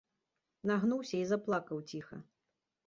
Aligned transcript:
Нагнуўся 0.71 1.15
і 1.21 1.29
заплакаў 1.35 1.77
ціха. 1.93 2.15